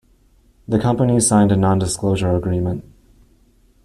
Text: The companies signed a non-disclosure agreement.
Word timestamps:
The 0.67 0.79
companies 0.79 1.27
signed 1.27 1.51
a 1.51 1.55
non-disclosure 1.55 2.35
agreement. 2.35 2.83